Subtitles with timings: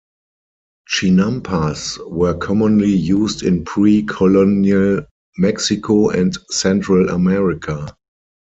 [0.91, 5.05] Chinampas were commonly used in pre-colonial
[5.37, 7.95] Mexico and Central America.